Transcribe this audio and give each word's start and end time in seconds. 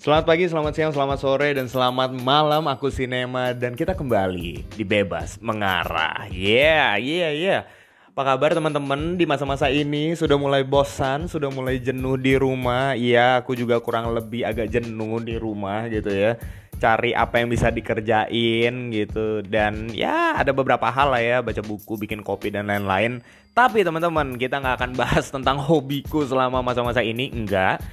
Selamat 0.00 0.32
pagi, 0.32 0.48
selamat 0.48 0.72
siang, 0.72 0.92
selamat 0.96 1.18
sore, 1.20 1.52
dan 1.52 1.68
selamat 1.68 2.16
malam. 2.24 2.64
Aku 2.72 2.88
Sinema 2.88 3.52
dan 3.52 3.76
kita 3.76 3.92
kembali 3.92 4.64
di 4.72 4.80
Bebas 4.80 5.36
Mengarah. 5.44 6.24
Yeah, 6.32 6.96
yeah, 6.96 7.28
yeah. 7.28 7.60
Apa 8.08 8.32
kabar 8.32 8.56
teman-teman 8.56 9.20
di 9.20 9.28
masa-masa 9.28 9.68
ini? 9.68 10.16
Sudah 10.16 10.40
mulai 10.40 10.64
bosan, 10.64 11.28
sudah 11.28 11.52
mulai 11.52 11.84
jenuh 11.84 12.16
di 12.16 12.32
rumah. 12.32 12.96
Iya, 12.96 13.44
aku 13.44 13.52
juga 13.52 13.76
kurang 13.84 14.16
lebih 14.16 14.40
agak 14.40 14.72
jenuh 14.72 15.20
di 15.20 15.36
rumah 15.36 15.84
gitu 15.92 16.08
ya. 16.08 16.40
Cari 16.80 17.12
apa 17.12 17.44
yang 17.44 17.52
bisa 17.52 17.68
dikerjain 17.68 18.72
gitu 18.96 19.44
dan 19.44 19.92
ya 19.92 20.32
ada 20.32 20.56
beberapa 20.56 20.88
hal 20.88 21.12
lah 21.12 21.20
ya 21.20 21.44
baca 21.44 21.60
buku, 21.60 22.00
bikin 22.00 22.24
kopi 22.24 22.48
dan 22.48 22.72
lain-lain. 22.72 23.20
Tapi 23.52 23.84
teman-teman 23.84 24.40
kita 24.40 24.64
nggak 24.64 24.76
akan 24.80 24.92
bahas 24.96 25.28
tentang 25.28 25.60
hobiku 25.68 26.24
selama 26.24 26.64
masa-masa 26.64 27.04
ini, 27.04 27.28
enggak 27.28 27.84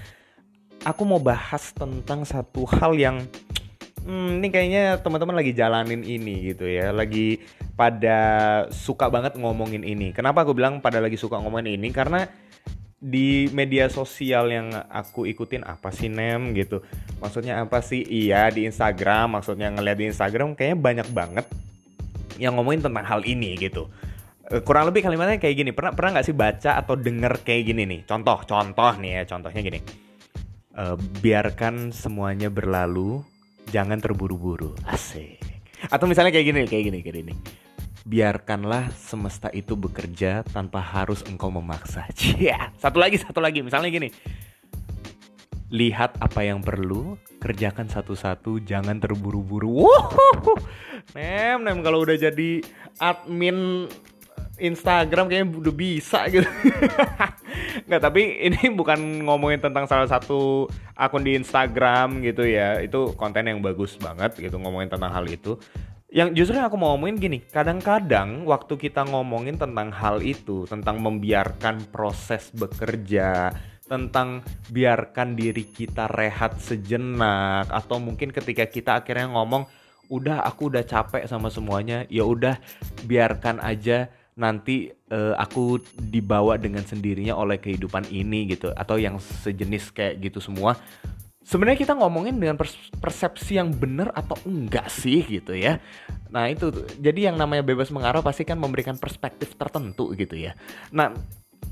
aku 0.84 1.02
mau 1.08 1.22
bahas 1.22 1.74
tentang 1.74 2.28
satu 2.28 2.68
hal 2.68 2.94
yang 2.98 3.18
hmm, 4.08 4.40
ini 4.42 4.48
kayaknya 4.48 4.84
teman-teman 5.04 5.36
lagi 5.36 5.52
jalanin 5.52 6.02
ini 6.02 6.54
gitu 6.54 6.66
ya, 6.66 6.96
lagi 6.96 7.44
pada 7.76 8.20
suka 8.72 9.12
banget 9.12 9.38
ngomongin 9.38 9.84
ini. 9.84 10.16
Kenapa 10.16 10.48
aku 10.48 10.56
bilang 10.56 10.80
pada 10.80 10.98
lagi 11.04 11.20
suka 11.20 11.38
ngomongin 11.38 11.78
ini? 11.78 11.92
Karena 11.94 12.26
di 12.98 13.46
media 13.54 13.86
sosial 13.94 14.50
yang 14.50 14.74
aku 14.90 15.30
ikutin 15.30 15.62
apa 15.62 15.94
sih 15.94 16.10
nem 16.10 16.56
gitu? 16.58 16.82
Maksudnya 17.22 17.62
apa 17.62 17.84
sih? 17.86 18.02
Iya 18.02 18.50
di 18.50 18.66
Instagram 18.66 19.38
maksudnya 19.38 19.70
ngeliat 19.70 19.98
di 20.00 20.10
Instagram 20.10 20.58
kayaknya 20.58 20.78
banyak 20.82 21.08
banget 21.14 21.46
yang 22.42 22.58
ngomongin 22.58 22.82
tentang 22.82 23.06
hal 23.06 23.22
ini 23.22 23.54
gitu. 23.62 23.86
Eh, 24.50 24.64
kurang 24.66 24.90
lebih 24.90 25.06
kalimatnya 25.06 25.38
kayak 25.38 25.56
gini. 25.62 25.72
Pernah 25.76 25.94
pernah 25.94 26.18
nggak 26.18 26.26
sih 26.26 26.34
baca 26.34 26.82
atau 26.82 26.98
denger 26.98 27.46
kayak 27.46 27.62
gini 27.70 27.84
nih? 27.86 28.00
Contoh 28.10 28.42
contoh 28.48 28.94
nih 28.98 29.22
ya 29.22 29.24
contohnya 29.30 29.62
gini 29.62 30.07
uh, 30.78 30.96
biarkan 31.20 31.90
semuanya 31.90 32.48
berlalu, 32.54 33.26
jangan 33.74 33.98
terburu-buru. 34.00 34.78
Asik. 34.86 35.42
Atau 35.90 36.06
misalnya 36.06 36.32
kayak 36.32 36.46
gini, 36.46 36.60
kayak 36.70 36.84
gini, 36.94 37.00
kayak 37.02 37.16
gini. 37.26 37.34
Biarkanlah 38.08 38.88
semesta 38.96 39.52
itu 39.52 39.76
bekerja 39.76 40.46
tanpa 40.48 40.80
harus 40.80 41.26
engkau 41.28 41.52
memaksa. 41.52 42.08
Cia. 42.18 42.72
Satu 42.80 43.02
lagi, 43.02 43.20
satu 43.20 43.44
lagi. 43.44 43.60
Misalnya 43.66 43.92
gini. 43.92 44.10
Lihat 45.68 46.24
apa 46.24 46.48
yang 46.48 46.64
perlu, 46.64 47.20
kerjakan 47.44 47.92
satu-satu, 47.92 48.64
jangan 48.64 49.04
terburu-buru. 49.04 49.84
Wow. 49.84 50.56
Nem, 51.12 51.60
nem 51.60 51.84
kalau 51.84 52.08
udah 52.08 52.16
jadi 52.16 52.64
admin 53.04 53.92
Instagram 54.58 55.30
kayaknya 55.30 55.60
udah 55.60 55.76
bisa 55.76 56.24
gitu. 56.32 56.48
Nggak, 57.88 58.02
tapi 58.04 58.22
ini 58.44 58.60
bukan 58.80 59.24
ngomongin 59.24 59.64
tentang 59.64 59.88
salah 59.88 60.06
satu 60.06 60.68
akun 60.94 61.24
di 61.24 61.40
Instagram 61.40 62.20
gitu 62.20 62.44
ya. 62.44 62.84
Itu 62.84 63.16
konten 63.16 63.48
yang 63.48 63.64
bagus 63.64 63.96
banget 63.96 64.36
gitu 64.36 64.60
ngomongin 64.60 64.92
tentang 64.92 65.16
hal 65.16 65.24
itu. 65.26 65.56
Yang 66.08 66.40
justru 66.40 66.56
yang 66.60 66.72
aku 66.72 66.80
mau 66.80 66.96
ngomongin 66.96 67.20
gini, 67.20 67.40
kadang-kadang 67.44 68.48
waktu 68.48 68.80
kita 68.80 69.04
ngomongin 69.04 69.60
tentang 69.60 69.92
hal 69.92 70.24
itu, 70.24 70.64
tentang 70.64 71.04
membiarkan 71.04 71.92
proses 71.92 72.48
bekerja, 72.56 73.52
tentang 73.92 74.40
biarkan 74.72 75.36
diri 75.36 75.68
kita 75.68 76.08
rehat 76.12 76.60
sejenak 76.64 77.68
atau 77.68 78.00
mungkin 78.00 78.32
ketika 78.32 78.68
kita 78.72 79.04
akhirnya 79.04 79.32
ngomong 79.36 79.68
udah 80.08 80.48
aku 80.48 80.72
udah 80.72 80.88
capek 80.88 81.28
sama 81.28 81.52
semuanya 81.52 82.08
ya 82.08 82.24
udah 82.24 82.56
biarkan 83.04 83.60
aja 83.60 84.08
nanti 84.38 84.94
uh, 85.10 85.34
aku 85.34 85.82
dibawa 85.98 86.62
dengan 86.62 86.86
sendirinya 86.86 87.34
oleh 87.34 87.58
kehidupan 87.58 88.06
ini 88.14 88.54
gitu 88.54 88.70
atau 88.70 89.02
yang 89.02 89.18
sejenis 89.18 89.90
kayak 89.92 90.22
gitu 90.22 90.38
semua. 90.38 90.78
Sebenarnya 91.42 91.80
kita 91.80 91.96
ngomongin 91.98 92.38
dengan 92.38 92.60
persepsi 93.02 93.56
yang 93.58 93.72
benar 93.74 94.14
atau 94.14 94.38
enggak 94.46 94.92
sih 94.92 95.26
gitu 95.26 95.58
ya. 95.58 95.82
Nah 96.30 96.52
itu 96.54 96.70
jadi 97.02 97.32
yang 97.34 97.40
namanya 97.40 97.64
bebas 97.66 97.90
mengarah 97.90 98.22
pasti 98.22 98.46
kan 98.46 98.60
memberikan 98.62 99.00
perspektif 99.00 99.58
tertentu 99.58 100.14
gitu 100.14 100.38
ya. 100.38 100.54
Nah 100.94 101.18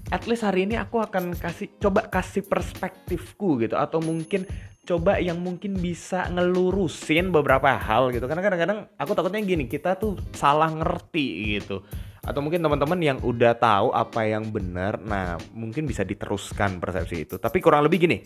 at 0.09 0.25
least 0.25 0.47
hari 0.47 0.65
ini 0.65 0.79
aku 0.79 1.03
akan 1.03 1.37
kasih 1.37 1.69
coba 1.77 2.07
kasih 2.07 2.47
perspektifku 2.47 3.61
gitu 3.61 3.75
atau 3.77 4.01
mungkin 4.01 4.47
coba 4.85 5.17
yang 5.19 5.37
mungkin 5.43 5.75
bisa 5.77 6.29
ngelurusin 6.31 7.29
beberapa 7.29 7.75
hal 7.75 8.15
gitu. 8.15 8.25
Karena 8.31 8.41
kadang-kadang 8.41 8.79
aku 8.95 9.11
takutnya 9.11 9.43
gini 9.43 9.67
kita 9.67 9.99
tuh 9.99 10.17
salah 10.33 10.71
ngerti 10.71 11.59
gitu 11.61 11.83
atau 12.25 12.41
mungkin 12.41 12.59
teman-teman 12.59 12.99
yang 12.99 13.17
udah 13.21 13.53
tahu 13.53 13.93
apa 13.93 14.25
yang 14.25 14.49
benar 14.49 14.97
nah 14.99 15.37
mungkin 15.53 15.85
bisa 15.85 16.01
diteruskan 16.01 16.81
persepsi 16.81 17.29
itu. 17.29 17.35
Tapi 17.37 17.61
kurang 17.61 17.85
lebih 17.85 18.09
gini 18.09 18.19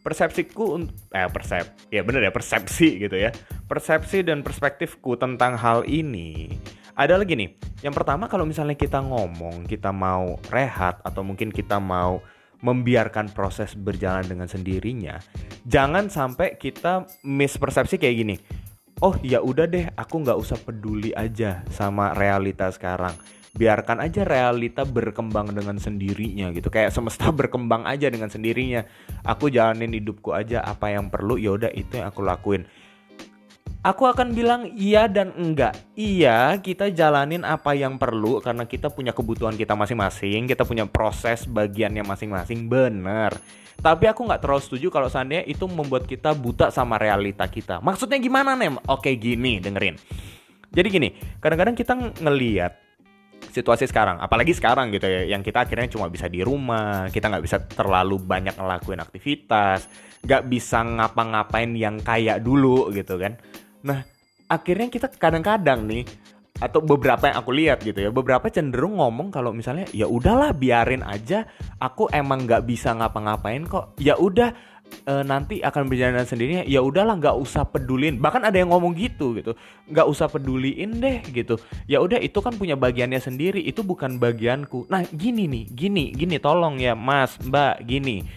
persepsiku 0.00 0.80
eh 1.12 1.28
persep 1.28 1.92
ya 1.92 2.00
bener 2.00 2.24
ya 2.24 2.32
persepsi 2.32 3.00
gitu 3.00 3.16
ya. 3.16 3.32
Persepsi 3.66 4.22
dan 4.22 4.40
perspektifku 4.44 5.16
tentang 5.16 5.56
hal 5.56 5.84
ini 5.88 6.56
adalah 7.00 7.24
gini 7.24 7.56
yang 7.80 7.96
pertama 7.96 8.28
kalau 8.28 8.44
misalnya 8.44 8.76
kita 8.76 9.00
ngomong 9.00 9.64
kita 9.64 9.88
mau 9.88 10.36
rehat 10.52 11.00
atau 11.00 11.24
mungkin 11.24 11.48
kita 11.48 11.80
mau 11.80 12.20
membiarkan 12.60 13.32
proses 13.32 13.72
berjalan 13.72 14.28
dengan 14.28 14.44
sendirinya 14.44 15.16
jangan 15.64 16.12
sampai 16.12 16.60
kita 16.60 17.08
mispersepsi 17.24 17.96
kayak 17.96 18.16
gini 18.20 18.36
oh 19.00 19.16
ya 19.24 19.40
udah 19.40 19.66
deh 19.66 19.88
aku 19.96 20.24
nggak 20.24 20.38
usah 20.38 20.60
peduli 20.60 21.10
aja 21.16 21.64
sama 21.72 22.12
realita 22.12 22.68
sekarang. 22.72 23.16
Biarkan 23.50 23.98
aja 23.98 24.22
realita 24.22 24.86
berkembang 24.86 25.50
dengan 25.50 25.74
sendirinya 25.74 26.54
gitu. 26.54 26.70
Kayak 26.70 26.94
semesta 26.94 27.32
berkembang 27.40 27.82
aja 27.82 28.06
dengan 28.06 28.30
sendirinya. 28.30 28.86
Aku 29.26 29.50
jalanin 29.50 29.90
hidupku 29.90 30.30
aja 30.30 30.62
apa 30.62 30.94
yang 30.94 31.10
perlu 31.10 31.34
ya 31.34 31.58
udah 31.58 31.72
itu 31.74 31.98
yang 31.98 32.12
aku 32.14 32.22
lakuin 32.22 32.68
Aku 33.80 34.04
akan 34.04 34.36
bilang 34.36 34.68
iya 34.76 35.08
dan 35.08 35.32
enggak. 35.32 35.72
Iya, 35.96 36.60
kita 36.60 36.92
jalanin 36.92 37.48
apa 37.48 37.72
yang 37.72 37.96
perlu 37.96 38.36
karena 38.44 38.68
kita 38.68 38.92
punya 38.92 39.16
kebutuhan 39.16 39.56
kita 39.56 39.72
masing-masing, 39.72 40.44
kita 40.44 40.68
punya 40.68 40.84
proses 40.84 41.48
bagiannya 41.48 42.04
masing-masing, 42.04 42.68
bener. 42.68 43.40
Tapi 43.80 44.04
aku 44.04 44.28
nggak 44.28 44.44
terlalu 44.44 44.60
setuju 44.60 44.92
kalau 44.92 45.08
seandainya 45.08 45.48
itu 45.48 45.64
membuat 45.64 46.04
kita 46.04 46.36
buta 46.36 46.68
sama 46.68 47.00
realita 47.00 47.48
kita. 47.48 47.80
Maksudnya 47.80 48.20
gimana, 48.20 48.52
Nem? 48.52 48.76
Oke, 48.84 49.16
gini, 49.16 49.64
dengerin. 49.64 49.96
Jadi 50.68 50.88
gini, 50.92 51.08
kadang-kadang 51.40 51.72
kita 51.72 51.96
ngeliat 52.20 52.76
situasi 53.48 53.88
sekarang, 53.88 54.20
apalagi 54.20 54.52
sekarang 54.52 54.92
gitu 54.92 55.08
ya, 55.08 55.24
yang 55.24 55.40
kita 55.40 55.64
akhirnya 55.64 55.88
cuma 55.88 56.12
bisa 56.12 56.28
di 56.28 56.44
rumah, 56.44 57.08
kita 57.08 57.32
nggak 57.32 57.44
bisa 57.48 57.64
terlalu 57.64 58.20
banyak 58.20 58.52
ngelakuin 58.60 59.00
aktivitas, 59.00 59.88
nggak 60.20 60.52
bisa 60.52 60.84
ngapa-ngapain 60.84 61.72
yang 61.72 61.96
kayak 62.04 62.44
dulu 62.44 62.92
gitu 62.92 63.16
kan. 63.16 63.40
Nah, 63.80 64.04
akhirnya 64.50 64.88
kita 64.92 65.08
kadang-kadang 65.08 65.86
nih 65.88 66.04
atau 66.60 66.84
beberapa 66.84 67.32
yang 67.32 67.40
aku 67.40 67.50
lihat 67.56 67.80
gitu 67.80 67.96
ya 68.04 68.12
beberapa 68.12 68.52
cenderung 68.52 69.00
ngomong 69.00 69.32
kalau 69.32 69.48
misalnya 69.48 69.88
ya 69.96 70.04
udahlah 70.04 70.52
biarin 70.52 71.00
aja 71.00 71.48
aku 71.80 72.12
emang 72.12 72.44
nggak 72.44 72.68
bisa 72.68 72.92
ngapa-ngapain 72.92 73.64
kok. 73.64 73.96
Ya 73.96 74.20
udah 74.20 74.52
e, 75.08 75.24
nanti 75.24 75.64
akan 75.64 75.88
berjalan 75.88 76.28
sendirinya 76.28 76.68
ya 76.68 76.84
udahlah 76.84 77.16
nggak 77.16 77.36
usah 77.40 77.64
pedulin. 77.64 78.20
Bahkan 78.20 78.44
ada 78.44 78.60
yang 78.60 78.76
ngomong 78.76 78.92
gitu 78.92 79.32
gitu 79.40 79.56
nggak 79.88 80.04
usah 80.04 80.28
peduliin 80.28 81.00
deh 81.00 81.24
gitu. 81.32 81.56
Ya 81.88 82.04
udah 82.04 82.20
itu 82.20 82.44
kan 82.44 82.52
punya 82.60 82.76
bagiannya 82.76 83.24
sendiri 83.24 83.64
itu 83.64 83.80
bukan 83.80 84.20
bagianku. 84.20 84.84
Nah 84.92 85.00
gini 85.08 85.48
nih 85.48 85.64
gini 85.72 86.12
gini 86.12 86.36
tolong 86.36 86.76
ya 86.76 86.92
mas 86.92 87.40
mbak 87.40 87.88
gini 87.88 88.28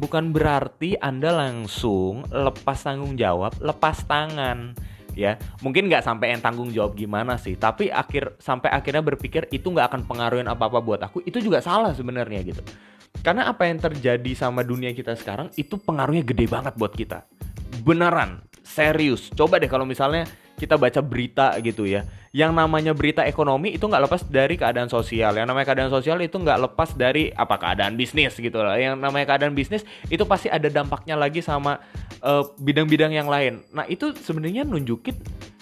bukan 0.00 0.32
berarti 0.32 0.96
anda 0.96 1.28
langsung 1.28 2.24
lepas 2.32 2.80
tanggung 2.80 3.20
jawab 3.20 3.52
lepas 3.60 4.00
tangan 4.08 4.72
ya. 5.12 5.36
Mungkin 5.60 5.92
nggak 5.92 6.00
sampai 6.00 6.32
yang 6.32 6.40
tanggung 6.40 6.72
jawab 6.72 6.96
gimana 6.96 7.36
sih 7.36 7.60
tapi 7.60 7.92
akhir 7.92 8.40
sampai 8.40 8.72
akhirnya 8.72 9.04
berpikir 9.04 9.52
itu 9.52 9.68
nggak 9.68 9.92
akan 9.92 10.02
pengaruhin 10.08 10.48
apa 10.48 10.72
apa 10.72 10.80
buat 10.80 11.04
aku 11.04 11.20
itu 11.28 11.44
juga 11.44 11.60
salah 11.60 11.92
sebenarnya 11.92 12.40
gitu. 12.48 12.64
Karena 13.20 13.52
apa 13.52 13.68
yang 13.68 13.76
terjadi 13.76 14.32
sama 14.32 14.64
dunia 14.64 14.96
kita 14.96 15.12
sekarang 15.12 15.52
itu 15.60 15.76
pengaruhnya 15.76 16.24
gede 16.24 16.48
banget 16.48 16.72
buat 16.80 16.96
kita. 16.96 17.28
Beneran 17.84 18.40
serius. 18.64 19.28
Coba 19.36 19.60
deh 19.60 19.68
kalau 19.68 19.84
misalnya 19.84 20.24
kita 20.56 20.80
baca 20.80 21.00
berita 21.04 21.56
gitu 21.60 21.84
ya 21.84 22.04
yang 22.30 22.54
namanya 22.54 22.94
berita 22.94 23.26
ekonomi 23.26 23.74
itu 23.74 23.90
nggak 23.90 24.06
lepas 24.06 24.22
dari 24.30 24.54
keadaan 24.54 24.86
sosial. 24.86 25.34
Yang 25.34 25.46
namanya 25.50 25.66
keadaan 25.66 25.90
sosial 25.90 26.18
itu 26.22 26.38
nggak 26.38 26.58
lepas 26.70 26.94
dari 26.94 27.34
apa 27.34 27.58
keadaan 27.58 27.98
bisnis 27.98 28.38
gitu 28.38 28.62
lah 28.62 28.78
yang 28.78 28.94
namanya 28.94 29.34
keadaan 29.34 29.50
bisnis 29.50 29.82
itu 30.06 30.22
pasti 30.22 30.46
ada 30.46 30.70
dampaknya 30.70 31.18
lagi 31.18 31.42
sama 31.42 31.82
eh, 32.22 32.44
bidang-bidang 32.62 33.10
uh, 33.10 33.18
yang 33.18 33.28
lain. 33.28 33.66
Nah 33.74 33.82
itu 33.90 34.14
sebenarnya 34.14 34.62
nunjukin 34.62 35.18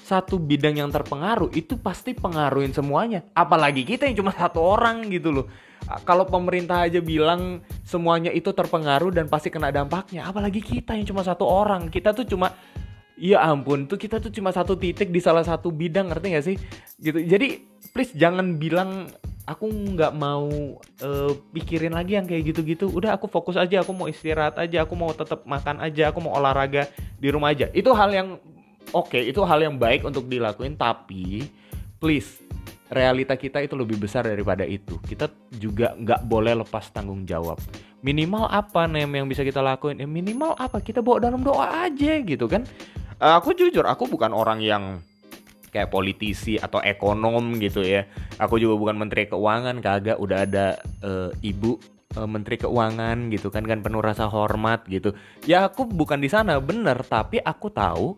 satu 0.08 0.40
bidang 0.40 0.80
yang 0.80 0.88
terpengaruh 0.88 1.52
itu 1.56 1.76
pasti 1.80 2.12
pengaruhin 2.12 2.72
semuanya. 2.72 3.24
Apalagi 3.32 3.84
kita 3.84 4.04
yang 4.08 4.24
cuma 4.24 4.32
satu 4.36 4.60
orang 4.60 5.08
gitu 5.08 5.32
loh. 5.32 5.46
Kalau 6.04 6.28
pemerintah 6.28 6.84
aja 6.84 7.00
bilang 7.00 7.64
semuanya 7.80 8.28
itu 8.28 8.52
terpengaruh 8.52 9.08
dan 9.08 9.24
pasti 9.24 9.48
kena 9.48 9.72
dampaknya 9.72 10.28
apalagi 10.28 10.60
kita 10.60 10.92
yang 10.92 11.08
cuma 11.08 11.24
satu 11.24 11.48
orang. 11.48 11.88
Kita 11.88 12.12
tuh 12.12 12.28
cuma 12.28 12.52
Iya 13.18 13.42
ampun, 13.42 13.90
tuh 13.90 13.98
kita 13.98 14.22
tuh 14.22 14.30
cuma 14.30 14.54
satu 14.54 14.78
titik 14.78 15.10
di 15.10 15.18
salah 15.18 15.42
satu 15.42 15.74
bidang, 15.74 16.06
ngerti 16.14 16.26
gak 16.38 16.46
sih? 16.46 16.56
Gitu. 17.02 17.18
Jadi 17.26 17.66
please 17.90 18.14
jangan 18.14 18.54
bilang 18.62 19.10
aku 19.48 19.64
nggak 19.66 20.12
mau 20.12 20.78
uh, 21.02 21.32
pikirin 21.56 21.96
lagi 21.96 22.20
yang 22.20 22.28
kayak 22.28 22.52
gitu-gitu. 22.54 22.86
Udah 22.92 23.16
aku 23.16 23.26
fokus 23.26 23.56
aja. 23.56 23.80
Aku 23.80 23.96
mau 23.96 24.06
istirahat 24.06 24.60
aja. 24.60 24.84
Aku 24.84 24.92
mau 24.94 25.10
tetap 25.16 25.42
makan 25.48 25.80
aja. 25.80 26.12
Aku 26.12 26.20
mau 26.20 26.36
olahraga 26.36 26.86
di 27.16 27.28
rumah 27.32 27.56
aja. 27.56 27.72
Itu 27.72 27.96
hal 27.96 28.12
yang 28.12 28.28
oke 28.92 29.08
okay, 29.08 29.26
itu 29.26 29.40
hal 29.42 29.64
yang 29.64 29.80
baik 29.80 30.04
untuk 30.04 30.28
dilakuin. 30.28 30.76
Tapi 30.76 31.48
please 31.96 32.44
realita 32.92 33.36
kita 33.36 33.64
itu 33.64 33.72
lebih 33.72 33.96
besar 33.96 34.28
daripada 34.28 34.68
itu. 34.68 35.00
Kita 35.00 35.32
juga 35.56 35.96
nggak 35.96 36.28
boleh 36.28 36.60
lepas 36.60 36.92
tanggung 36.92 37.24
jawab. 37.24 37.56
Minimal 38.04 38.46
apa 38.46 38.86
nih 38.86 39.10
yang 39.10 39.26
bisa 39.26 39.42
kita 39.42 39.64
lakuin? 39.64 39.98
Ya 39.98 40.06
minimal 40.06 40.54
apa? 40.54 40.78
Kita 40.78 41.00
bawa 41.00 41.24
dalam 41.24 41.40
doa 41.42 41.88
aja 41.88 42.20
gitu 42.20 42.46
kan 42.46 42.62
uh, 43.20 43.34
aku 43.38 43.54
jujur 43.54 43.84
aku 43.86 44.06
bukan 44.10 44.34
orang 44.34 44.62
yang 44.62 45.02
kayak 45.68 45.92
politisi 45.92 46.56
atau 46.56 46.80
ekonom 46.80 47.60
gitu 47.60 47.84
ya. 47.84 48.08
Aku 48.40 48.56
juga 48.56 48.74
bukan 48.80 48.96
menteri 48.96 49.28
keuangan, 49.28 49.78
kagak 49.84 50.16
udah 50.16 50.38
ada 50.48 50.66
uh, 51.04 51.30
ibu 51.44 51.76
uh, 52.16 52.28
menteri 52.28 52.56
keuangan 52.56 53.28
gitu 53.28 53.52
kan 53.52 53.68
kan 53.68 53.84
penuh 53.84 54.00
rasa 54.00 54.26
hormat 54.26 54.88
gitu. 54.88 55.12
Ya 55.44 55.68
aku 55.68 55.84
bukan 55.84 56.18
di 56.18 56.32
sana 56.32 56.56
bener, 56.58 57.04
tapi 57.04 57.38
aku 57.42 57.68
tahu 57.68 58.16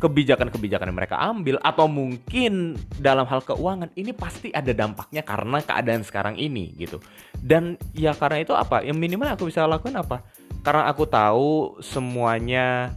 kebijakan-kebijakan 0.00 0.88
yang 0.88 0.96
mereka 0.96 1.20
ambil 1.20 1.60
atau 1.60 1.84
mungkin 1.84 2.72
dalam 2.96 3.28
hal 3.28 3.44
keuangan 3.44 3.92
ini 4.00 4.16
pasti 4.16 4.48
ada 4.48 4.72
dampaknya 4.72 5.20
karena 5.20 5.60
keadaan 5.60 6.00
sekarang 6.00 6.40
ini 6.40 6.72
gitu. 6.80 7.04
Dan 7.36 7.76
ya 7.92 8.16
karena 8.16 8.40
itu 8.40 8.56
apa? 8.56 8.80
Yang 8.80 8.96
minimal 8.96 9.28
aku 9.36 9.52
bisa 9.52 9.68
lakukan 9.68 10.00
apa? 10.00 10.24
Karena 10.64 10.88
aku 10.88 11.04
tahu 11.04 11.80
semuanya 11.84 12.96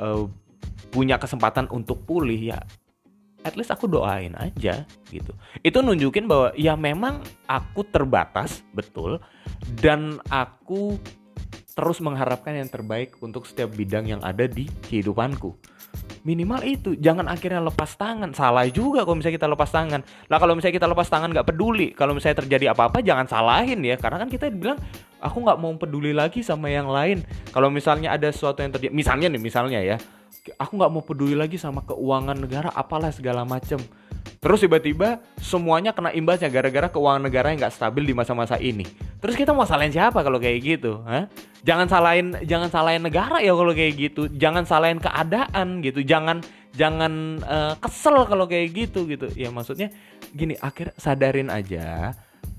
uh, 0.00 0.24
punya 0.88 1.20
kesempatan 1.20 1.68
untuk 1.68 2.02
pulih 2.08 2.56
ya 2.56 2.60
at 3.46 3.54
least 3.54 3.70
aku 3.70 3.86
doain 3.86 4.34
aja 4.34 4.82
gitu. 5.08 5.32
Itu 5.62 5.80
nunjukin 5.80 6.26
bahwa 6.26 6.52
ya 6.58 6.74
memang 6.74 7.22
aku 7.46 7.86
terbatas, 7.86 8.66
betul. 8.74 9.22
Dan 9.78 10.18
aku 10.28 10.98
terus 11.78 12.02
mengharapkan 12.02 12.58
yang 12.58 12.66
terbaik 12.66 13.14
untuk 13.22 13.46
setiap 13.46 13.70
bidang 13.70 14.10
yang 14.10 14.20
ada 14.26 14.50
di 14.50 14.66
kehidupanku. 14.90 15.54
Minimal 16.26 16.60
itu, 16.66 16.98
jangan 16.98 17.30
akhirnya 17.30 17.62
lepas 17.62 17.94
tangan. 17.94 18.34
Salah 18.34 18.66
juga 18.68 19.06
kalau 19.06 19.22
misalnya 19.22 19.38
kita 19.38 19.48
lepas 19.48 19.70
tangan. 19.70 20.00
Lah 20.26 20.38
kalau 20.42 20.58
misalnya 20.58 20.76
kita 20.82 20.88
lepas 20.90 21.08
tangan 21.08 21.30
nggak 21.30 21.46
peduli, 21.46 21.94
kalau 21.94 22.12
misalnya 22.18 22.42
terjadi 22.42 22.74
apa-apa 22.74 23.00
jangan 23.00 23.30
salahin 23.30 23.80
ya. 23.86 23.94
Karena 23.94 24.26
kan 24.26 24.28
kita 24.28 24.50
bilang 24.50 24.76
aku 25.22 25.38
nggak 25.46 25.58
mau 25.62 25.72
peduli 25.78 26.10
lagi 26.10 26.42
sama 26.42 26.68
yang 26.68 26.90
lain. 26.90 27.22
Kalau 27.54 27.70
misalnya 27.70 28.12
ada 28.18 28.28
sesuatu 28.28 28.60
yang 28.60 28.74
terjadi, 28.74 28.92
misalnya 28.92 29.30
nih, 29.30 29.40
misalnya 29.40 29.80
ya, 29.80 29.96
aku 30.56 30.72
nggak 30.78 30.92
mau 30.92 31.02
peduli 31.04 31.36
lagi 31.36 31.60
sama 31.60 31.84
keuangan 31.84 32.38
negara 32.38 32.68
apalah 32.72 33.12
segala 33.12 33.44
macem. 33.44 33.78
Terus 34.38 34.62
tiba-tiba 34.62 35.18
semuanya 35.42 35.90
kena 35.90 36.14
imbasnya 36.14 36.46
gara-gara 36.52 36.86
keuangan 36.92 37.26
negara 37.26 37.50
yang 37.50 37.58
nggak 37.64 37.74
stabil 37.74 38.06
di 38.06 38.14
masa-masa 38.14 38.54
ini. 38.60 38.86
Terus 39.18 39.34
kita 39.34 39.50
mau 39.50 39.66
salahin 39.66 39.90
siapa 39.90 40.22
kalau 40.22 40.38
kayak 40.38 40.58
gitu 40.62 41.02
Hah? 41.02 41.26
jangan 41.66 41.90
salahin 41.90 42.38
jangan 42.46 42.70
salahin 42.70 43.02
negara 43.02 43.42
ya 43.42 43.52
kalau 43.52 43.74
kayak 43.74 43.94
gitu. 43.98 44.30
Jangan 44.30 44.62
salahin 44.64 45.02
keadaan 45.02 45.82
gitu. 45.82 46.06
Jangan 46.06 46.44
jangan 46.76 47.42
uh, 47.42 47.74
kesel 47.82 48.24
kalau 48.30 48.46
kayak 48.46 48.70
gitu 48.72 49.10
gitu. 49.10 49.26
Ya 49.34 49.50
maksudnya 49.50 49.90
gini 50.30 50.54
akhir 50.60 50.94
sadarin 50.94 51.50
aja 51.50 52.14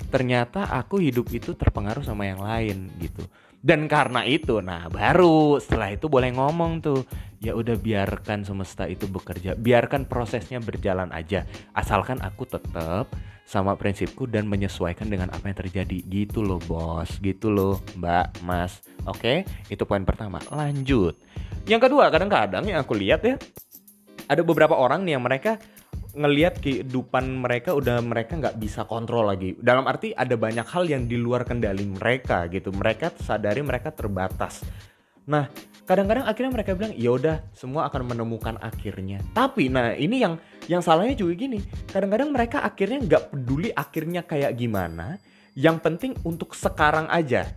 ternyata 0.10 0.66
aku 0.74 1.00
hidup 1.00 1.30
itu 1.30 1.54
terpengaruh 1.54 2.01
sama 2.01 2.25
yang 2.25 2.42
lain 2.42 2.89
gitu 2.98 3.24
dan 3.59 3.91
karena 3.91 4.23
itu, 4.23 4.63
nah 4.63 4.88
baru 4.88 5.59
setelah 5.59 5.91
itu 5.91 6.07
boleh 6.07 6.31
ngomong 6.31 6.79
tuh, 6.79 7.03
ya 7.44 7.51
udah 7.56 7.75
biarkan 7.75 8.47
semesta 8.47 8.88
itu 8.88 9.07
bekerja, 9.07 9.56
biarkan 9.59 10.07
prosesnya 10.07 10.63
berjalan 10.63 11.11
aja, 11.11 11.44
asalkan 11.75 12.23
aku 12.23 12.47
tetap 12.47 13.11
sama 13.50 13.73
prinsipku 13.73 14.29
dan 14.29 14.45
menyesuaikan 14.45 15.09
dengan 15.09 15.33
apa 15.33 15.50
yang 15.50 15.57
terjadi 15.57 15.97
gitu 16.06 16.45
loh 16.45 16.61
bos, 16.69 17.17
gitu 17.19 17.50
loh 17.50 17.81
mbak, 17.97 18.45
mas, 18.45 18.79
oke? 19.09 19.44
Itu 19.67 19.83
poin 19.89 20.06
pertama. 20.06 20.38
Lanjut. 20.53 21.17
Yang 21.65 21.89
kedua, 21.89 22.13
kadang-kadang 22.13 22.63
yang 22.69 22.79
aku 22.79 22.94
lihat 22.94 23.25
ya, 23.25 23.35
ada 24.29 24.45
beberapa 24.45 24.77
orang 24.77 25.01
nih 25.01 25.17
yang 25.17 25.25
mereka 25.25 25.57
ngelihat 26.19 26.60
kehidupan 26.60 27.39
mereka 27.39 27.71
udah 27.71 28.04
mereka 28.04 28.36
nggak 28.36 28.60
bisa 28.60 28.83
kontrol 28.83 29.31
lagi. 29.31 29.56
Dalam 29.56 29.88
arti 29.88 30.12
ada 30.12 30.36
banyak 30.36 30.68
hal 30.68 30.83
yang 30.92 31.07
di 31.07 31.16
luar 31.16 31.48
kendali 31.48 31.88
mereka 31.88 32.44
gitu. 32.51 32.75
Mereka 32.75 33.16
sadari 33.24 33.63
mereka 33.63 33.95
terbatas. 33.95 34.68
Nah, 35.30 35.48
kadang-kadang 35.88 36.27
akhirnya 36.27 36.51
mereka 36.51 36.75
bilang, 36.75 36.92
"Ya 37.00 37.16
udah, 37.16 37.38
semua 37.56 37.88
akan 37.88 38.12
menemukan 38.12 38.60
akhirnya." 38.60 39.24
Tapi 39.31 39.71
nah, 39.71 39.95
ini 39.95 40.19
yang 40.19 40.36
yang 40.68 40.83
salahnya 40.83 41.16
juga 41.16 41.39
gini. 41.39 41.63
Kadang-kadang 41.88 42.36
mereka 42.36 42.68
akhirnya 42.68 43.00
nggak 43.00 43.24
peduli 43.31 43.71
akhirnya 43.71 44.27
kayak 44.27 44.60
gimana. 44.60 45.16
Yang 45.56 45.77
penting 45.80 46.12
untuk 46.27 46.51
sekarang 46.51 47.07
aja. 47.07 47.48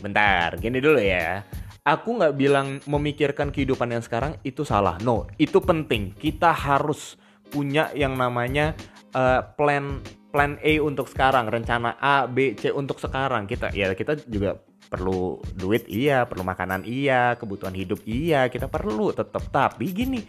Bentar, 0.00 0.56
gini 0.56 0.80
dulu 0.80 0.96
ya. 0.96 1.44
Aku 1.82 2.14
nggak 2.14 2.38
bilang 2.38 2.78
memikirkan 2.86 3.50
kehidupan 3.50 3.90
yang 3.90 4.02
sekarang 4.06 4.38
itu 4.46 4.62
salah. 4.62 4.96
No, 5.02 5.26
itu 5.36 5.58
penting. 5.58 6.14
Kita 6.14 6.54
harus 6.54 7.18
punya 7.52 7.92
yang 7.92 8.16
namanya 8.16 8.72
uh, 9.12 9.44
plan 9.54 10.00
plan 10.32 10.56
A 10.64 10.72
untuk 10.80 11.12
sekarang, 11.12 11.52
rencana 11.52 12.00
A, 12.00 12.24
B, 12.24 12.56
C 12.56 12.72
untuk 12.72 12.96
sekarang. 12.96 13.44
Kita 13.44 13.68
ya 13.76 13.92
kita 13.92 14.16
juga 14.24 14.56
perlu 14.88 15.40
duit 15.56 15.88
iya, 15.88 16.24
perlu 16.28 16.44
makanan 16.44 16.84
iya, 16.88 17.36
kebutuhan 17.36 17.76
hidup 17.76 18.00
iya, 18.08 18.48
kita 18.48 18.68
perlu 18.68 19.12
tetap. 19.12 19.44
Tapi 19.52 19.84
gini, 19.92 20.20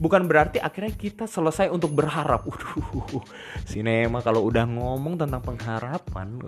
bukan 0.00 0.24
berarti 0.24 0.60
akhirnya 0.60 0.92
kita 0.96 1.24
selesai 1.28 1.68
untuk 1.68 1.92
berharap. 1.92 2.44
Udah, 2.52 2.72
sinema 3.68 4.24
kalau 4.24 4.44
udah 4.48 4.64
ngomong 4.68 5.20
tentang 5.20 5.44
pengharapan. 5.44 6.40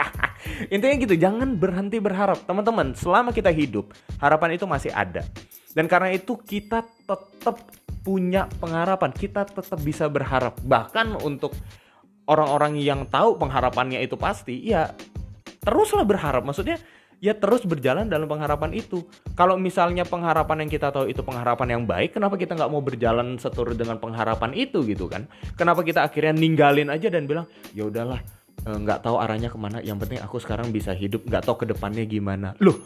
Intinya 0.74 0.96
gitu, 0.96 1.14
jangan 1.16 1.56
berhenti 1.56 2.00
berharap. 2.00 2.44
Teman-teman, 2.48 2.96
selama 2.96 3.32
kita 3.32 3.52
hidup, 3.52 3.92
harapan 4.20 4.56
itu 4.56 4.64
masih 4.64 4.92
ada. 4.92 5.24
Dan 5.70 5.86
karena 5.86 6.10
itu 6.10 6.34
kita 6.38 6.82
tetap 7.06 7.62
punya 8.00 8.48
pengharapan, 8.58 9.10
kita 9.12 9.46
tetap 9.46 9.78
bisa 9.82 10.08
berharap. 10.08 10.58
Bahkan 10.64 11.20
untuk 11.20 11.54
orang-orang 12.26 12.80
yang 12.80 13.06
tahu 13.06 13.36
pengharapannya 13.36 14.00
itu 14.02 14.16
pasti, 14.16 14.58
ya 14.64 14.90
teruslah 15.62 16.02
berharap. 16.02 16.42
Maksudnya 16.42 16.80
ya 17.20 17.36
terus 17.36 17.68
berjalan 17.68 18.08
dalam 18.08 18.26
pengharapan 18.26 18.72
itu. 18.72 19.04
Kalau 19.36 19.60
misalnya 19.60 20.08
pengharapan 20.08 20.66
yang 20.66 20.70
kita 20.72 20.88
tahu 20.90 21.06
itu 21.12 21.20
pengharapan 21.20 21.78
yang 21.78 21.82
baik, 21.84 22.16
kenapa 22.16 22.40
kita 22.40 22.56
nggak 22.56 22.72
mau 22.72 22.80
berjalan 22.80 23.36
seturut 23.36 23.76
dengan 23.76 24.00
pengharapan 24.00 24.56
itu 24.56 24.82
gitu 24.88 25.06
kan? 25.06 25.28
Kenapa 25.54 25.84
kita 25.84 26.02
akhirnya 26.02 26.32
ninggalin 26.34 26.88
aja 26.88 27.12
dan 27.12 27.28
bilang 27.28 27.46
ya 27.76 27.86
udahlah 27.86 28.18
eh, 28.64 28.78
nggak 28.80 29.04
tahu 29.04 29.20
arahnya 29.20 29.52
ke 29.52 29.58
mana. 29.60 29.78
Yang 29.84 30.08
penting 30.08 30.18
aku 30.24 30.40
sekarang 30.40 30.72
bisa 30.72 30.96
hidup, 30.96 31.22
nggak 31.28 31.44
tahu 31.44 31.62
ke 31.62 31.66
depannya 31.68 32.02
gimana. 32.08 32.56
Loh, 32.64 32.80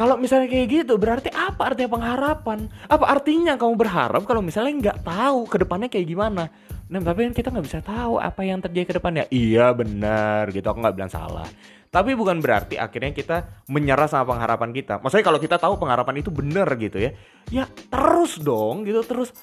kalau 0.00 0.16
misalnya 0.16 0.48
kayak 0.48 0.68
gitu, 0.80 0.96
berarti 0.96 1.28
apa 1.28 1.76
artinya 1.76 2.00
pengharapan? 2.00 2.72
Apa 2.88 3.04
artinya 3.04 3.60
kamu 3.60 3.76
berharap 3.76 4.24
kalau 4.24 4.40
misalnya 4.40 4.72
nggak 4.80 5.04
tahu 5.04 5.44
ke 5.44 5.60
depannya 5.60 5.92
kayak 5.92 6.08
gimana? 6.08 6.48
Nah, 6.88 7.04
tapi 7.04 7.28
kan 7.28 7.36
kita 7.36 7.52
nggak 7.52 7.66
bisa 7.68 7.84
tahu 7.84 8.16
apa 8.16 8.40
yang 8.40 8.64
terjadi 8.64 8.88
ke 8.88 8.94
depannya. 8.96 9.28
Iya 9.28 9.76
benar, 9.76 10.48
gitu. 10.56 10.64
Aku 10.72 10.80
nggak 10.80 10.96
bilang 10.96 11.12
salah. 11.12 11.44
Tapi 11.92 12.16
bukan 12.16 12.40
berarti 12.40 12.80
akhirnya 12.80 13.12
kita 13.12 13.36
menyerah 13.68 14.08
sama 14.08 14.32
pengharapan 14.32 14.72
kita. 14.72 15.04
Maksudnya 15.04 15.26
kalau 15.28 15.36
kita 15.36 15.60
tahu 15.60 15.76
pengharapan 15.76 16.24
itu 16.24 16.32
benar 16.32 16.72
gitu 16.80 16.96
ya, 16.96 17.12
ya 17.52 17.68
terus 17.68 18.40
dong 18.40 18.88
gitu, 18.88 19.04
terus 19.04 19.36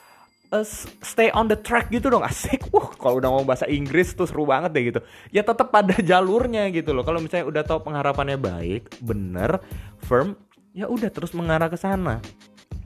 uh, 0.50 0.66
stay 1.06 1.30
on 1.38 1.46
the 1.46 1.60
track 1.60 1.92
gitu 1.92 2.08
dong 2.08 2.24
asik 2.24 2.66
wah 2.72 2.88
kalau 2.96 3.20
udah 3.20 3.30
ngomong 3.30 3.48
bahasa 3.48 3.68
Inggris 3.68 4.16
tuh 4.16 4.28
seru 4.28 4.48
banget 4.48 4.72
deh 4.72 4.84
gitu 4.94 5.00
ya 5.32 5.44
tetap 5.44 5.72
pada 5.72 6.00
jalurnya 6.00 6.72
gitu 6.72 6.96
loh 6.96 7.04
kalau 7.04 7.20
misalnya 7.20 7.46
udah 7.52 7.64
tahu 7.68 7.84
pengharapannya 7.84 8.40
baik 8.40 8.88
bener 9.04 9.60
firm 10.08 10.40
ya 10.78 10.86
udah 10.86 11.10
terus 11.10 11.34
mengarah 11.34 11.74
ke 11.74 11.78
sana 11.82 12.22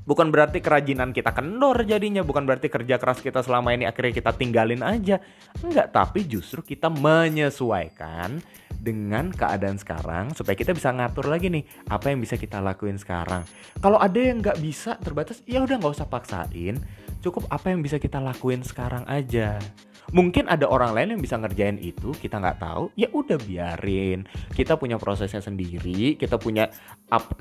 Bukan 0.02 0.34
berarti 0.34 0.66
kerajinan 0.66 1.14
kita 1.14 1.30
kendor 1.30 1.86
jadinya, 1.86 2.26
bukan 2.26 2.50
berarti 2.50 2.74
kerja 2.74 2.98
keras 2.98 3.22
kita 3.22 3.46
selama 3.46 3.78
ini 3.78 3.86
akhirnya 3.86 4.18
kita 4.18 4.34
tinggalin 4.34 4.82
aja. 4.82 5.22
Enggak, 5.62 5.94
tapi 5.94 6.26
justru 6.26 6.66
kita 6.66 6.90
menyesuaikan 6.90 8.42
dengan 8.82 9.30
keadaan 9.30 9.78
sekarang 9.78 10.34
supaya 10.34 10.58
kita 10.58 10.74
bisa 10.74 10.90
ngatur 10.90 11.30
lagi 11.30 11.54
nih 11.54 11.62
apa 11.86 12.10
yang 12.10 12.18
bisa 12.18 12.34
kita 12.34 12.58
lakuin 12.58 12.98
sekarang. 12.98 13.46
Kalau 13.78 14.02
ada 14.02 14.18
yang 14.18 14.42
nggak 14.42 14.58
bisa 14.58 14.98
terbatas, 14.98 15.46
ya 15.46 15.62
udah 15.62 15.78
nggak 15.78 15.94
usah 15.94 16.10
paksain. 16.10 16.82
Cukup 17.22 17.46
apa 17.54 17.70
yang 17.70 17.86
bisa 17.86 18.02
kita 18.02 18.18
lakuin 18.18 18.66
sekarang 18.66 19.06
aja 19.06 19.62
mungkin 20.10 20.50
ada 20.50 20.66
orang 20.66 20.98
lain 20.98 21.16
yang 21.18 21.22
bisa 21.22 21.38
ngerjain 21.38 21.78
itu 21.78 22.12
kita 22.18 22.42
nggak 22.42 22.60
tahu 22.60 22.90
ya 22.98 23.08
udah 23.14 23.38
biarin 23.38 24.26
kita 24.58 24.76
punya 24.76 24.98
prosesnya 24.98 25.40
sendiri 25.40 26.18
kita 26.18 26.42
punya 26.42 26.68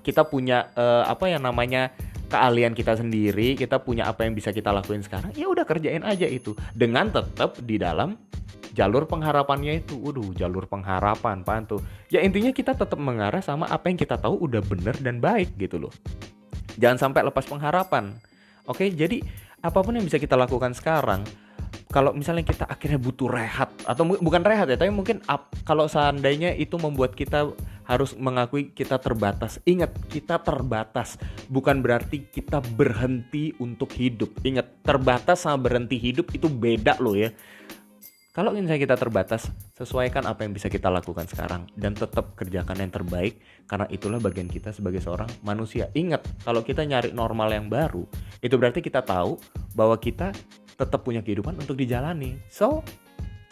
kita 0.05 0.29
punya 0.29 0.71
uh, 0.77 1.09
apa 1.09 1.33
yang 1.33 1.43
namanya 1.43 1.91
keahlian 2.31 2.77
kita 2.77 2.95
sendiri 3.01 3.57
kita 3.57 3.81
punya 3.83 4.07
apa 4.07 4.29
yang 4.29 4.37
bisa 4.37 4.55
kita 4.55 4.71
lakuin 4.71 5.03
sekarang 5.03 5.35
ya 5.35 5.51
udah 5.51 5.67
kerjain 5.67 6.05
aja 6.07 6.29
itu 6.29 6.55
dengan 6.77 7.11
tetap 7.11 7.59
di 7.65 7.81
dalam 7.81 8.15
jalur 8.71 9.07
pengharapannya 9.07 9.83
itu, 9.83 9.99
waduh 9.99 10.31
jalur 10.35 10.65
pengharapan, 10.71 11.43
pan 11.43 11.67
tuh? 11.67 11.83
Ya 12.09 12.23
intinya 12.23 12.55
kita 12.55 12.75
tetap 12.79 12.99
mengarah 12.99 13.43
sama 13.43 13.67
apa 13.67 13.91
yang 13.91 13.99
kita 13.99 14.17
tahu 14.17 14.47
udah 14.47 14.63
bener 14.63 14.95
dan 15.03 15.19
baik 15.19 15.59
gitu 15.59 15.83
loh. 15.83 15.93
Jangan 16.79 17.11
sampai 17.11 17.27
lepas 17.27 17.45
pengharapan. 17.45 18.15
Oke, 18.71 18.89
jadi 18.95 19.21
apa 19.61 19.83
pun 19.83 19.99
yang 19.99 20.07
bisa 20.07 20.17
kita 20.17 20.39
lakukan 20.39 20.73
sekarang, 20.73 21.27
kalau 21.91 22.15
misalnya 22.15 22.47
kita 22.47 22.71
akhirnya 22.71 23.03
butuh 23.03 23.27
rehat 23.27 23.75
atau 23.83 24.07
bukan 24.07 24.47
rehat 24.47 24.71
ya 24.71 24.79
tapi 24.79 24.95
mungkin 24.95 25.19
up, 25.27 25.51
kalau 25.67 25.91
seandainya 25.91 26.55
itu 26.55 26.79
membuat 26.79 27.19
kita 27.19 27.51
harus 27.91 28.15
mengakui 28.15 28.71
kita 28.71 29.03
terbatas. 29.03 29.59
Ingat 29.67 29.91
kita 30.07 30.39
terbatas 30.39 31.19
bukan 31.51 31.83
berarti 31.83 32.31
kita 32.31 32.63
berhenti 32.79 33.51
untuk 33.59 33.91
hidup. 33.99 34.31
Ingat 34.47 34.87
terbatas 34.87 35.43
sama 35.43 35.67
berhenti 35.67 35.99
hidup 35.99 36.31
itu 36.31 36.47
beda 36.47 37.03
loh 37.03 37.19
ya. 37.19 37.35
Kalau 38.31 38.55
misalnya 38.55 38.79
kita 38.79 38.95
terbatas, 38.95 39.51
sesuaikan 39.75 40.23
apa 40.23 40.47
yang 40.47 40.55
bisa 40.55 40.71
kita 40.71 40.87
lakukan 40.87 41.27
sekarang 41.27 41.67
dan 41.75 41.99
tetap 41.99 42.39
kerjakan 42.39 42.79
yang 42.79 42.95
terbaik 42.95 43.43
karena 43.67 43.91
itulah 43.91 44.23
bagian 44.23 44.47
kita 44.47 44.71
sebagai 44.71 45.03
seorang 45.03 45.27
manusia. 45.43 45.91
Ingat, 45.99 46.23
kalau 46.47 46.63
kita 46.63 46.87
nyari 46.87 47.11
normal 47.11 47.51
yang 47.51 47.67
baru, 47.67 48.07
itu 48.39 48.55
berarti 48.55 48.87
kita 48.87 49.03
tahu 49.03 49.35
bahwa 49.75 49.99
kita 49.99 50.31
tetap 50.81 51.05
punya 51.05 51.21
kehidupan 51.21 51.61
untuk 51.61 51.77
dijalani. 51.77 52.41
So, 52.49 52.81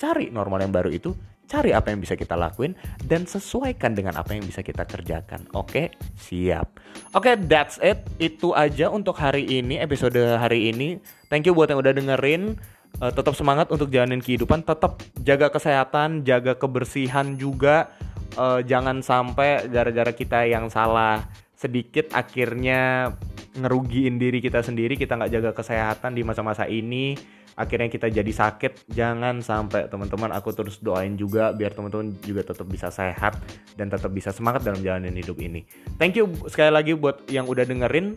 cari 0.00 0.32
normal 0.32 0.64
yang 0.64 0.73
baru 0.73 0.88
itu, 0.88 1.12
cari 1.44 1.76
apa 1.76 1.92
yang 1.92 2.00
bisa 2.00 2.16
kita 2.16 2.32
lakuin 2.32 2.73
dan 3.04 3.28
sesuaikan 3.28 3.92
dengan 3.92 4.16
apa 4.16 4.32
yang 4.32 4.49
bisa 4.49 4.64
kita 4.64 4.88
kerjakan. 4.88 5.44
Oke, 5.52 5.92
siap. 6.16 6.80
Oke, 7.12 7.37
that's 7.37 7.76
it. 7.85 8.00
Itu 8.16 8.56
aja 8.56 8.88
untuk 8.88 9.20
hari 9.20 9.44
ini, 9.44 9.76
episode 9.76 10.16
hari 10.16 10.73
ini. 10.73 10.97
Thank 11.28 11.44
you 11.44 11.52
buat 11.52 11.68
yang 11.68 11.85
udah 11.85 11.92
dengerin 11.92 12.56
uh, 13.00 13.12
tetap 13.12 13.35
semangat 13.37 13.68
untuk 13.68 13.92
jalanin 13.92 14.25
kehidupan 14.25 14.64
tetap 14.64 15.00
jaga 15.20 15.52
kesehatan 15.52 16.25
jaga 16.25 16.56
kebersihan 16.56 17.37
juga 17.37 17.92
uh, 18.40 18.61
jangan 18.64 19.04
sampai 19.04 19.68
gara-gara 19.68 20.12
kita 20.12 20.49
yang 20.49 20.73
salah 20.73 21.28
sedikit 21.58 22.14
akhirnya 22.14 23.12
ngerugiin 23.58 24.16
diri 24.16 24.38
kita 24.38 24.62
sendiri 24.62 24.94
kita 24.94 25.18
nggak 25.18 25.32
jaga 25.34 25.50
kesehatan 25.52 26.14
di 26.14 26.22
masa-masa 26.22 26.64
ini 26.70 27.18
akhirnya 27.58 27.90
kita 27.90 28.06
jadi 28.06 28.30
sakit. 28.30 28.86
Jangan 28.94 29.42
sampai 29.42 29.90
teman-teman 29.90 30.30
aku 30.30 30.54
terus 30.54 30.78
doain 30.78 31.18
juga 31.18 31.50
biar 31.50 31.74
teman-teman 31.74 32.14
juga 32.22 32.46
tetap 32.46 32.70
bisa 32.70 32.88
sehat 32.94 33.34
dan 33.74 33.90
tetap 33.90 34.14
bisa 34.14 34.30
semangat 34.30 34.62
dalam 34.62 34.78
jalanin 34.78 35.18
hidup 35.18 35.42
ini. 35.42 35.66
Thank 35.98 36.22
you 36.22 36.30
sekali 36.46 36.70
lagi 36.70 36.94
buat 36.94 37.26
yang 37.26 37.50
udah 37.50 37.66
dengerin. 37.66 38.14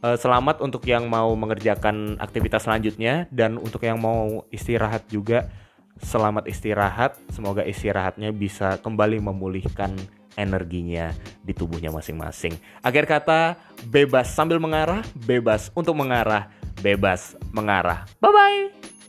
Uh, 0.00 0.16
selamat 0.16 0.64
untuk 0.64 0.80
yang 0.88 1.12
mau 1.12 1.28
mengerjakan 1.36 2.16
aktivitas 2.16 2.64
selanjutnya 2.64 3.28
dan 3.28 3.60
untuk 3.60 3.84
yang 3.84 4.00
mau 4.00 4.48
istirahat 4.48 5.04
juga 5.12 5.46
selamat 6.00 6.48
istirahat. 6.48 7.20
Semoga 7.30 7.62
istirahatnya 7.62 8.32
bisa 8.32 8.80
kembali 8.80 9.20
memulihkan 9.20 9.94
energinya 10.38 11.10
di 11.42 11.56
tubuhnya 11.56 11.90
masing-masing. 11.90 12.54
Akhir 12.84 13.06
kata, 13.06 13.58
bebas 13.88 14.30
sambil 14.30 14.62
mengarah, 14.62 15.02
bebas 15.14 15.72
untuk 15.74 15.96
mengarah, 15.96 16.52
bebas 16.82 17.34
mengarah. 17.50 18.06
Bye 18.22 18.32
bye. 18.32 18.99